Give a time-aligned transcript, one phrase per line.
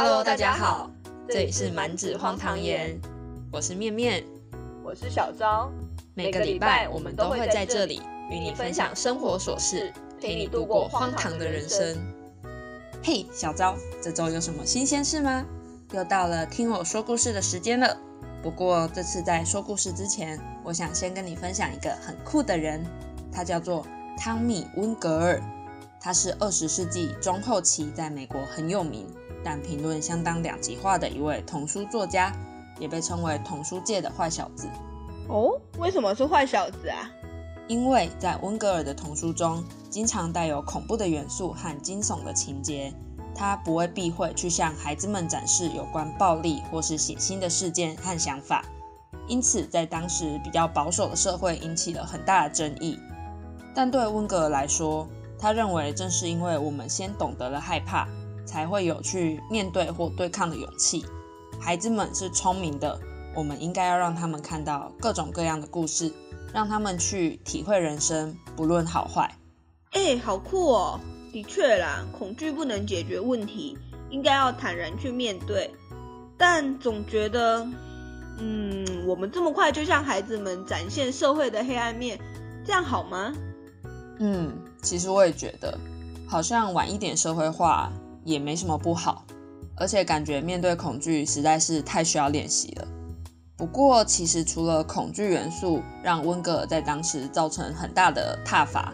[0.00, 0.88] Hello，大家好，
[1.28, 2.96] 这里是满纸荒唐言，
[3.50, 4.24] 我是面面，
[4.84, 5.72] 我是小昭。
[6.14, 8.00] 每个礼拜我们都会在这里
[8.30, 11.96] 与你分享生活琐事，陪你度过荒唐的人生。
[13.02, 15.44] 嘿，小昭，这周有什么新鲜事吗？
[15.90, 17.98] 又到了听我说故事的时间了。
[18.40, 22.86] 不过这次在说故事之前，我想先跟你分享一个很酷的人，
[23.32, 23.84] 他叫做
[24.16, 25.42] 汤米·温格尔。
[26.00, 29.04] 他是二十世纪中后期在美国很有名，
[29.44, 32.32] 但评论相当两极化的一位童书作家，
[32.78, 34.68] 也被称为童书界的坏小子。
[35.28, 37.10] 哦，为什么是坏小子啊？
[37.66, 42.92] 因为在温格尔的童书中，经常带有恐怖的元素和惊悚的情节。
[43.34, 48.64] 他不会避讳去向孩子们展示有关暴力或是血腥的事件和想法，
[49.28, 52.98] 因此在当时比较保守的社会引起了很大的争议。
[53.74, 55.06] 但对温格尔来说，
[55.38, 58.08] 他认为正是因为我们先懂得了害怕，
[58.48, 61.04] 才会有去面对或对抗的勇气。
[61.60, 62.98] 孩子们是聪明的，
[63.36, 66.10] 我们应该要让他们看到各种各样的故事，
[66.54, 69.34] 让他们去体会人生，不论好坏。
[69.92, 70.98] 哎，好酷哦！
[71.30, 73.76] 的确啦，恐惧不能解决问题，
[74.08, 75.70] 应该要坦然去面对。
[76.38, 77.66] 但总觉得，
[78.38, 82.18] 嗯，我们这么快就向孩子们展现社会的黑暗面，
[82.64, 83.34] 这样好吗？
[84.20, 85.78] 嗯，其实我也觉得，
[86.28, 87.92] 好像晚一点社会化
[88.28, 89.24] 也没什么不好。
[89.76, 92.88] 而且感觉面对恐惧实在是太需要练习了。
[93.56, 98.92] 不过，其实除了恐惧元素让温格尔在当时造成很大的挞伐。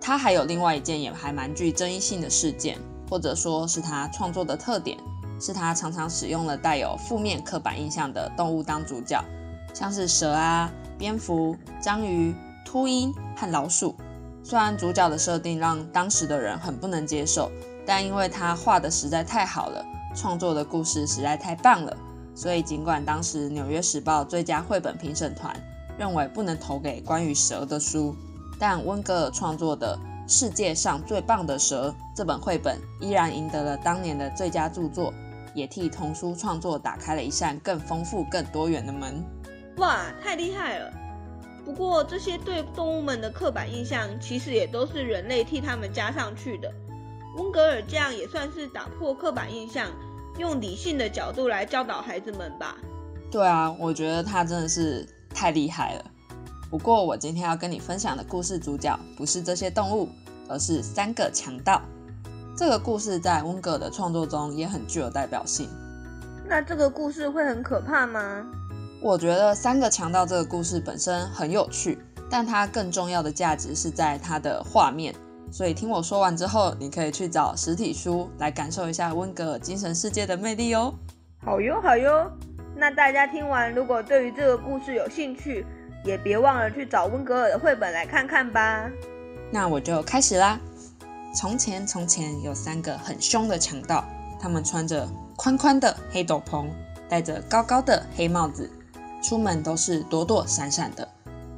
[0.00, 2.76] 他还有另外一件也还蛮具争议性的事件，
[3.08, 4.98] 或者说是他创作的特点，
[5.40, 9.24] 是他常常使用了带有负面刻板印象的动物当主角，
[9.72, 12.34] 像是蛇啊、蝙蝠、章鱼、
[12.66, 13.94] 秃鹰和老鼠。
[14.42, 17.50] 虽然主角的设定让当时的人很不能接受，
[17.86, 19.84] 但因为他画的实在太好了，
[20.14, 21.96] 创作的故事实在太棒了，
[22.34, 25.54] 所以尽管当时《纽约时报》最佳绘本评审团
[25.98, 28.14] 认为不能投给关于蛇的书。
[28.58, 29.98] 但温格尔创作的
[30.32, 35.12] 《世界上最棒的蛇》这本绘本依然赢得了当年的最佳著作，
[35.54, 39.22] 也替童书创作打开了一扇更丰富、更多元的门。
[39.78, 40.90] 哇，太厉害了！
[41.64, 46.72] 不过这些对动物们的刻板印象，其实也都是人类替他们加上去的。
[47.36, 49.90] 温格尔这样也算是打破刻板印象，
[50.38, 52.76] 用理性的角度来教导孩子们吧。
[53.30, 56.04] 对啊，我觉得他真的是太厉害了。
[56.70, 60.08] 不过，我今天要跟你分享的故事主角不是这些动物，
[60.48, 61.82] 而是三个强盗。
[62.56, 65.68] 这个故事在温格尔的创作中也很具有代表性。
[66.46, 68.46] 那这个故事会很可怕吗？
[69.02, 71.98] 我觉得三个强盗这个故事本身很有趣，
[72.30, 75.14] 但它更重要的价值是在它的画面。
[75.50, 80.92] 所以听我说完之后，你可以去找实体书来感受一下温格尔精神世界的魅力哦。
[81.44, 82.30] 好哟，好哟。
[82.76, 85.64] 那大家听完，如果对于这个故事有兴趣，
[86.04, 88.90] 也别忘了去找温格尔的绘本来看看吧。
[89.52, 90.58] 那我就开始啦。
[91.32, 94.04] 从前，从前有三个很凶的强盗，
[94.40, 96.66] 他们穿着宽宽的黑斗篷，
[97.08, 98.68] 戴着高高的黑帽子，
[99.22, 101.08] 出门都是躲躲闪闪的。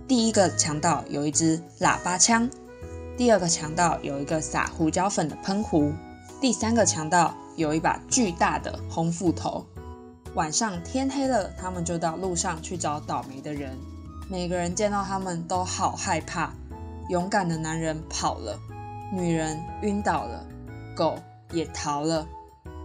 [0.06, 2.48] 第一个强盗有一支喇叭枪，
[3.16, 5.90] 第二个强盗有一个撒胡椒粉的喷壶，
[6.38, 9.64] 第三个强盗有一把巨大的红斧头。
[10.34, 13.78] 晚上天黑了，他们就到路上去找倒霉的人。
[14.28, 16.52] 每个人见到他们都好害怕。
[17.08, 18.58] 勇敢的男人跑了，
[19.14, 20.44] 女人晕倒了，
[20.94, 21.16] 狗
[21.52, 22.26] 也逃了。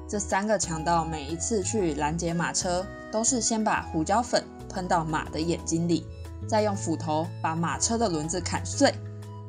[0.08, 6.06] 这三个强盗每一次去拦截马车，都是先把胡椒粉喷到马的眼睛里，
[6.48, 8.94] 再用斧头把马车的轮子砍碎，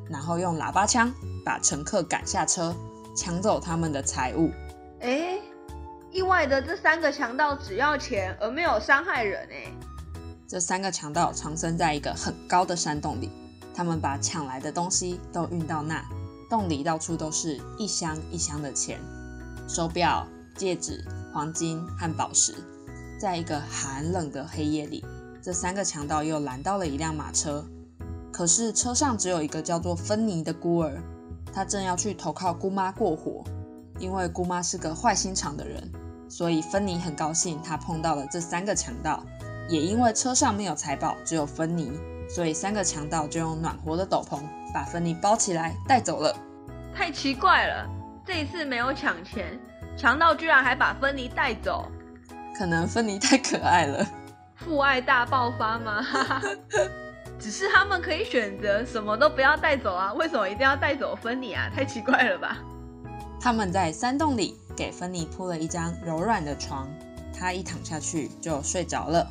[0.08, 1.12] 然后用喇叭枪
[1.44, 2.74] 把乘客赶下车，
[3.16, 4.50] 抢走他们的财物。
[5.00, 5.38] 哎，
[6.10, 9.72] 意外的，这三个强盗只要钱而没有伤害人哎。
[10.46, 13.30] 这三个强盗藏身在一个很高的山洞里，
[13.74, 16.04] 他们把抢来的东西都运到那
[16.50, 19.00] 洞里，到处都是一箱一箱的钱、
[19.66, 22.54] 手表、戒指、黄金和宝石。
[23.18, 25.02] 在一个寒冷的黑夜里，
[25.40, 27.64] 这三个强盗又拦到了一辆马车，
[28.32, 30.98] 可是车上只有一个叫做芬妮的孤儿，
[31.52, 33.44] 他正要去投靠姑妈过活。
[33.98, 35.92] 因为姑妈是个坏心肠的人，
[36.28, 39.22] 所以芬妮很高兴，她碰到了这三个强盗。
[39.68, 41.92] 也因为车上没有财宝，只有芬妮，
[42.28, 44.40] 所以三个强盗就用暖和的斗篷
[44.74, 46.34] 把芬妮包起来带走了。
[46.92, 47.86] 太奇怪了，
[48.26, 49.56] 这一次没有抢钱，
[49.96, 51.86] 强盗居然还把芬妮带走。
[52.58, 54.04] 可能芬妮太可爱了，
[54.56, 56.04] 父爱大爆发吗？
[57.42, 61.68] 只是他们可以选择什么都不要带走啊，为什么一定要带走芬妮啊？
[61.74, 62.58] 太奇怪了吧？
[63.40, 66.88] 他们在山洞里给芬妮铺了一张柔软的床，
[67.36, 69.26] 她一躺下去就睡着了。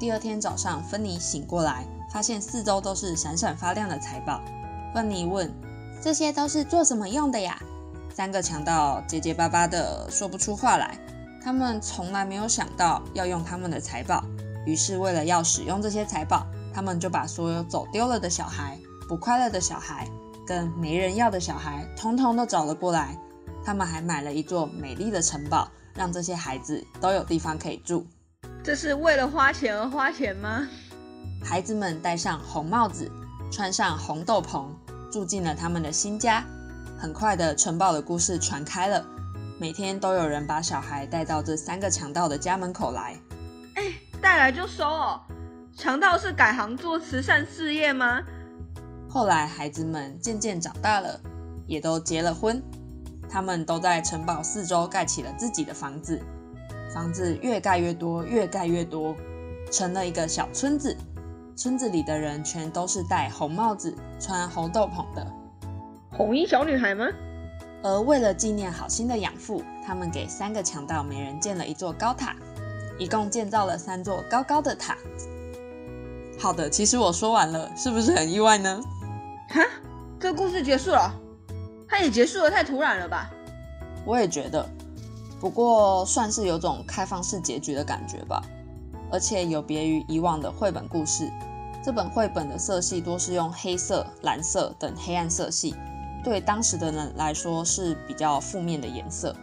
[0.00, 4.40] 第二天早上，芬妮醒过来，发现四周都是闪闪发亮的财宝。
[4.94, 5.52] 芬妮问
[6.00, 7.60] ：“这些都是做什么用的呀？”
[8.08, 10.96] 三个强盗结结巴巴的说不出话来。
[11.42, 14.24] 他们从来没有想到要用他们的财宝，
[14.64, 18.78] 于是为了要使用这些财宝，他们就把所有走丢了的小孩、
[19.08, 20.10] 不快乐的小孩、
[20.44, 23.16] 跟没人要的小孩，通通都找了过来。
[23.64, 28.06] 他们还买了一座美丽的城堡，让这些孩子都有地方可以住。
[28.62, 30.66] 这是为了花钱而花钱吗？
[31.42, 33.10] 孩子们戴上红帽子，
[33.50, 34.66] 穿上红斗篷，
[35.10, 36.44] 住进了他们的新家。
[36.98, 39.04] 很快的，城堡的故事传开了，
[39.58, 43.16] 每天都有人把小孩带到这三个强盗的家门口来。
[43.76, 43.82] 哎，
[44.20, 45.20] 带来就收哦。
[45.76, 48.22] 强盗是改行做慈善事业吗？
[49.08, 51.20] 后来，孩子们渐渐长大了，
[51.66, 52.62] 也都结了婚。
[53.28, 56.20] 他们都在城堡四周盖起了自己的房子。
[56.92, 59.16] 房子越盖越多，越盖越多，
[59.72, 60.96] 成了一个小村子。
[61.56, 65.26] 村子里的人全都是戴红帽子、穿红斗篷的
[66.10, 67.06] 红衣小女孩吗？
[67.82, 72.36] 而为了纪念好心的养父，他们给三个强盗每人建了一座高塔，
[72.96, 74.96] 一共建造了三座高高的塔。
[76.38, 78.80] 好的，其实我说完了，是不是很意外呢？
[79.48, 79.62] 哈，
[80.20, 81.12] 这故事结束了，
[81.88, 83.30] 它也结束的太突然了吧？
[84.04, 84.68] 我也觉得。
[85.40, 88.42] 不过算是有种开放式结局的感觉吧，
[89.10, 91.30] 而且有别于以往的绘本故事，
[91.84, 95.74] 这本绘本的色系多是用黑色、蓝色等黑暗色系，
[96.22, 99.34] 对当时的人来说是比较负面的颜色。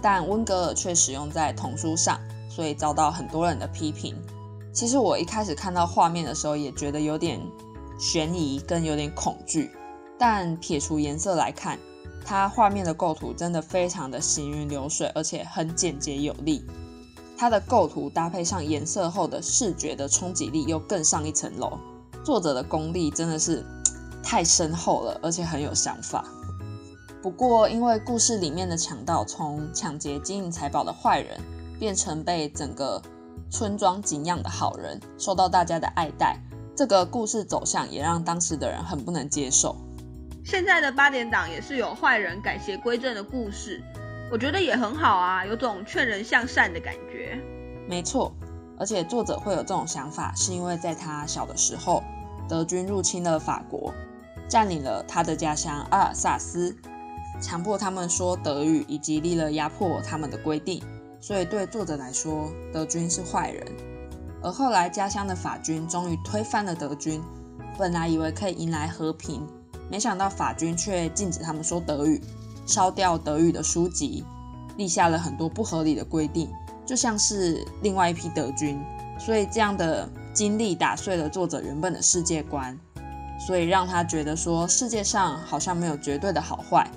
[0.00, 4.16] 但温格尔却使用在童书上，所以遭到很多人的批评。
[4.72, 7.40] 其实我一开始看到画面的时候，也觉得有点
[7.98, 9.70] 悬疑跟有点恐惧，
[10.18, 11.78] 但撇除颜色来看。
[12.24, 16.64] 它画面的构图真的非常的行云流水，而且很简洁有力。
[17.36, 21.76] 它的构图搭配上颜色后的视觉的冲击力又更上一层楼。
[22.24, 23.66] 作者的功力真的是
[24.22, 26.24] 太深厚了，而且很有想法。
[27.20, 31.40] 不过，因为故事里面的强盗从抢劫金银财宝的坏人，
[31.80, 33.02] 变成被整个
[33.52, 36.38] 村庄景仰的好人，受到大家的爱戴，
[36.74, 39.76] 这个故事走向也让当时的人很不能接受。
[40.42, 43.82] 现在的八点档也是有坏人改邪归正的故事，
[44.32, 47.38] 我觉得也很好啊，有种劝人向善的感觉。
[47.86, 48.34] 没错，
[48.78, 52.02] 而且作者会有这种想法，是因为在他小的时候，
[52.48, 53.92] 德军入侵了法国，
[54.48, 56.74] 占领了他的家乡阿尔萨斯，
[57.38, 60.82] 强迫他们说德语，以及立了压迫他们的规定，
[61.22, 63.64] 所以对作者来说，德军是坏人。
[64.42, 67.22] 而后来家乡的法军终于推翻了德军，
[67.78, 69.46] 本来以为可以迎来和平。
[69.88, 72.20] 没想到法军却禁止他们说德语，
[72.66, 74.24] 烧掉德语的书籍，
[74.76, 76.50] 立下了很多不合理的规定，
[76.84, 78.82] 就像是另外一批德军。
[79.16, 82.76] 所以这样的经历打碎了作者原本的世界观，
[83.46, 86.90] 所以让他觉得说世界上好像没有绝对的好坏。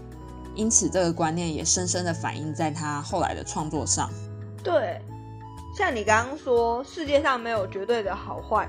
[0.56, 4.10] 因此这个观念也深深的反映在他后来的创作上。
[4.64, 5.00] 对，
[5.78, 8.68] 像你刚刚说世界上没有绝对的好坏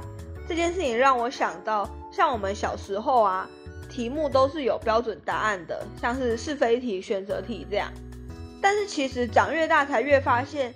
[0.48, 3.48] 这件事情，让我想到像我们小时候啊。
[3.88, 7.90] 题目都是有标准答案的，像是是非题、选择题这样。
[8.60, 10.74] 但是其实长越大才越发现，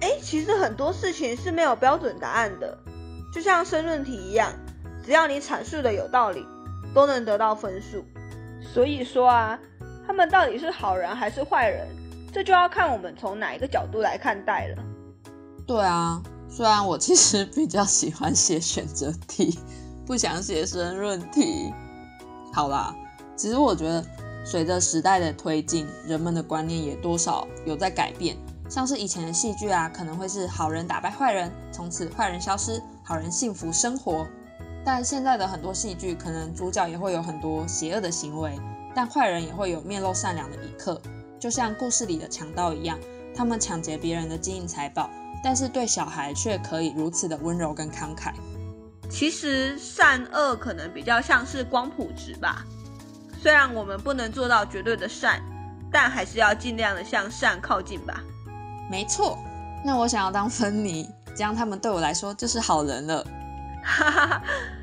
[0.00, 2.76] 哎，其实很多事情是没有标准答案的。
[3.32, 4.50] 就像申论题一样，
[5.04, 6.44] 只要你阐述的有道理，
[6.92, 8.02] 都能得到分数。
[8.60, 9.56] 所以说啊，
[10.08, 11.86] 他们到底是好人还是坏人，
[12.32, 14.82] 这就要看我们从哪一个角度来看待了。
[15.66, 19.58] 对啊，虽然我其实比较喜欢写选择题，
[20.06, 21.70] 不想写申论题。
[22.54, 22.96] 好啦，
[23.36, 24.02] 其实我觉得，
[24.46, 28.34] 随着时代的推进，人们的观念也多少有在改变。
[28.66, 34.26] 像是以前的戏剧啊，可能会是好人打败坏人，从此坏人消失，好人幸福生活。
[34.82, 38.58] 但现在的很多戏剧，可能主角也会有很多邪恶的行为，
[38.94, 41.00] 但坏人也会有面露善良的一刻。
[41.38, 42.98] 就像故事里的强盗一样，
[43.34, 45.08] 他们抢劫别人的金银财宝，
[45.42, 48.32] 但是对小孩却可以如此的温柔跟慷慨。
[49.08, 52.64] 其实善恶可能比较像是光谱值吧，
[53.40, 55.40] 虽然我们不能做到绝对的善，
[55.92, 58.20] 但还是要尽量的向善靠近吧。
[58.90, 59.38] 没错，
[59.84, 63.24] 那我想要当芬妮，这样他们对我来说就是好人了。
[63.84, 64.42] 哈哈哈，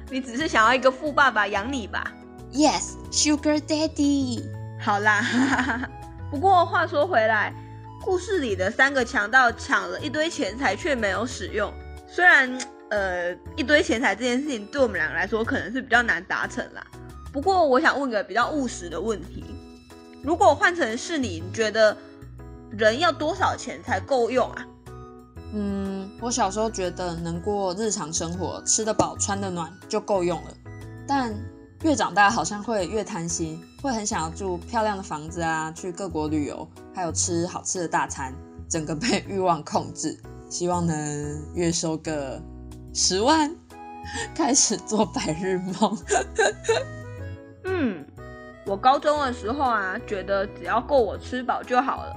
[0.09, 2.11] 你只是想要一个富爸爸养你吧
[2.55, 4.43] ？Yes，Sugar Daddy。
[4.79, 5.89] 好啦，哈哈哈。
[6.31, 7.53] 不过话说回来，
[8.03, 11.71] 故事里的三个强盗抢了一堆钱财却没有使用，
[12.07, 12.57] 虽然。
[12.91, 16.85] 呃，一堆钱财这件事情对我们两个来说可能是比较难达成啦。
[17.33, 19.43] 不过我想问个比较务实的问题：
[20.23, 21.97] 如果换成是你，你觉得
[22.69, 24.67] 人要多少钱才够用啊？
[25.53, 30.51] 嗯，我小时候觉得能过日常生活，吃得饱、穿得暖就够用了。
[31.07, 31.33] 但
[31.83, 38.33] 越长大，好像会越贪心，会很想要住漂亮的房子啊，去各国旅游，还有吃好吃的大餐，
[38.67, 40.19] 整个被欲望控制。
[40.49, 42.41] 希望能月收个
[42.93, 43.53] 十万，
[44.33, 45.97] 开始做白日梦。
[47.65, 48.05] 嗯，
[48.65, 52.15] 我高中的时候啊，觉得只要够我吃饱就好了。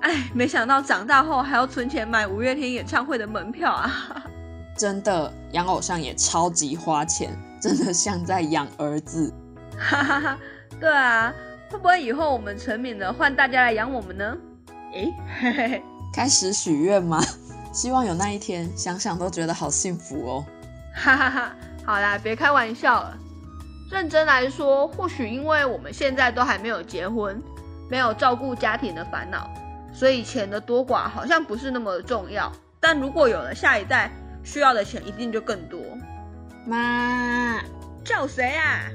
[0.00, 4.24] 哎，没想到长大后还要存钱买五月天演唱会的门票啊！
[4.76, 9.32] 真的，养偶像也超级花钱，真的像在养儿子。
[9.78, 10.38] 哈哈哈，
[10.80, 11.32] 对啊，
[11.70, 14.36] 会不会以后我们成名了，换大家来养我们呢？
[14.92, 17.22] 诶，嘿嘿嘿，开始许愿吗？
[17.72, 20.44] 希望有那一天，想想都觉得好幸福哦。
[20.94, 23.16] 哈哈哈，好啦，别开玩笑了。
[23.90, 27.40] 认真来说，或许因为我们现在都还没有结婚，
[27.88, 29.48] 没有照顾家庭的烦恼。
[29.94, 32.50] 所以钱的多寡好像不是那么重要，
[32.80, 34.10] 但如果有了下一代，
[34.42, 35.78] 需要的钱一定就更多。
[36.66, 37.60] 妈，
[38.04, 38.88] 叫谁啊？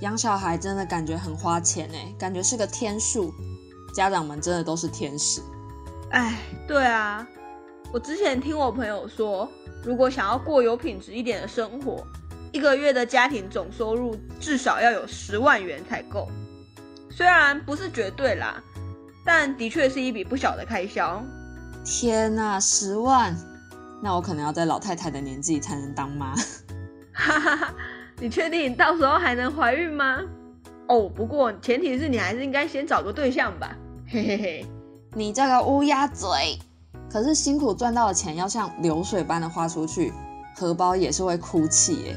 [0.00, 3.32] 养小孩真的感觉很花钱哎，感觉是个天数。
[3.94, 5.40] 家长们真的都是天使。
[6.10, 7.26] 哎，对啊，
[7.92, 9.48] 我之前听我朋友说，
[9.82, 12.06] 如果想要过有品质一点的生活，
[12.52, 16.28] 一个月的家庭总收入至少要有十万元才够。
[17.10, 18.62] 虽然不是绝对啦。
[19.28, 21.20] 但的确是一笔不小的开销。
[21.84, 23.36] 天啊，十万！
[24.00, 26.32] 那我可能要在老太太的年纪才能当妈。
[27.16, 27.74] 哈哈哈，
[28.18, 30.22] 你确定你到时候还能怀孕吗？
[30.86, 33.74] 哦，不过前提是你还是应该先找个对象吧。
[34.06, 34.66] 嘿嘿嘿，
[35.14, 36.28] 你这个乌鸦嘴！
[37.10, 40.12] 可是辛苦赚到的钱要像流水般的花出去，
[40.54, 42.16] 荷包也是会哭泣耶。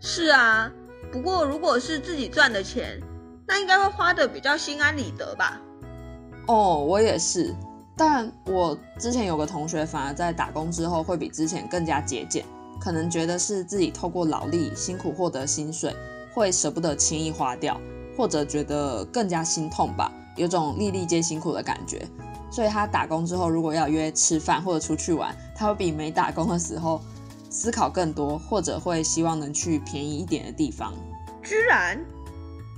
[0.00, 0.70] 是啊，
[1.12, 3.00] 不过如果是自己赚的钱，
[3.46, 5.60] 那应该会花的比较心安理得吧。
[6.46, 7.54] 哦，我也是，
[7.96, 12.44] 但我之前有个同学，反而在打工之后会比之前更加节俭，
[12.84, 15.96] 可能觉得是自己透过劳力辛苦获得薪水，
[16.34, 17.80] 会舍不得轻易花掉，
[18.14, 22.06] 或者觉得更加心痛吧，有种粒粒皆辛苦的感觉。
[22.52, 27.00] 所以他打工之后，如果要约吃饭或者出去玩，他会比没打工的时候
[27.48, 30.92] 思考更多，或者会希望能去便宜一点的地方。
[31.42, 31.98] 居然？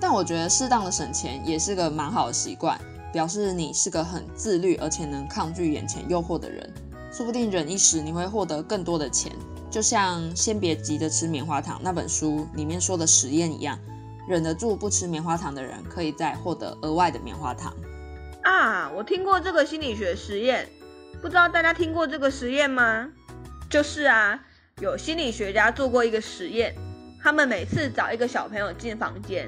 [0.00, 2.80] 但我觉得适当的省钱也是个蛮好的习惯。
[3.12, 6.70] 表示你是个很自律而且能抗拒眼前诱惑的人，
[7.10, 9.32] 说不定忍一时你会获得更多的钱。
[9.76, 13.78] 就像《先别急着吃棉花糖》那本书里面说的实验一样，
[14.26, 17.76] 忍得住不吃棉花糖的人，可以再获得额外的棉花糖。
[18.42, 20.66] 啊，我听过这个心理学实验，
[21.20, 23.06] 不知道大家听过这个实验吗？
[23.68, 24.40] 就是啊，
[24.80, 26.74] 有心理学家做过一个实验，
[27.22, 29.46] 他们每次找一个小朋友进房间，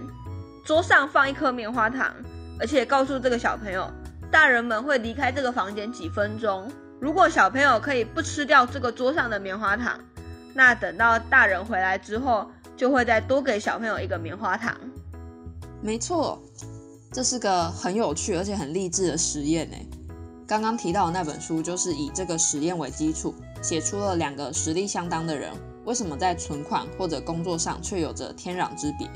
[0.62, 2.14] 桌上放一颗棉花糖。
[2.60, 3.90] 而且告诉这个小朋友，
[4.30, 6.70] 大人们会离开这个房间几分钟。
[7.00, 9.98] 如果小朋友可以不吃掉这个桌上的棉花糖，
[10.58, 12.44] 那等到大人回来之后，
[12.76, 14.76] 就会再多给小朋友一个棉花糖。
[15.80, 16.42] 没错，
[17.12, 19.76] 这是个很有趣而且很励志的实验呢。
[20.48, 25.52] 刚刚提到的那本书就是以这个实验为基础，写出了两个实力相当的人
[25.84, 29.08] 为什么在存款或者工作上却有着天壤之别。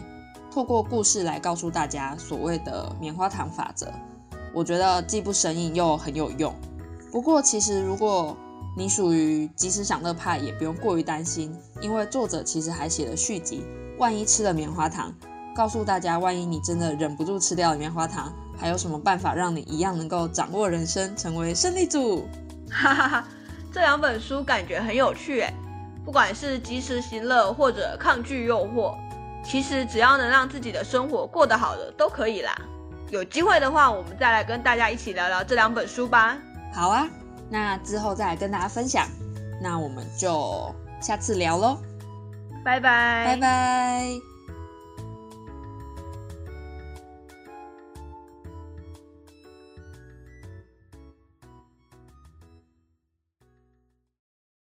[0.49, 3.93] 透过故事来告诉大家所谓的棉花糖法则，
[4.55, 6.55] 我觉得既不生硬又很有用。
[7.11, 8.37] 不过，其实如果
[8.75, 13.65] 你属于及时享乐派，也不用过于担心，因为作者其实还写了续集。
[13.99, 15.13] 万一吃了棉花糖，
[15.55, 22.27] 告诉大家，万一你真的忍不住吃掉了棉花糖，还有什么办法让你一样能够掌握人生，成为胜利组？
[22.71, 23.29] 哈哈哈，
[23.71, 25.53] 这两本书感觉很有趣诶，
[26.05, 28.95] 不管是及时行乐或者抗拒诱惑。
[29.45, 32.57] 其实只要能让自己的生活过得好的都可以啦。
[33.11, 36.39] 有机会的话，我们再来跟大家一起聊聊这两本书吧。
[36.73, 37.09] 好啊，
[37.53, 39.07] 那之后再来跟大家分享。
[39.61, 41.77] 那我们就下次聊喽，
[42.65, 44.32] 拜拜，拜拜。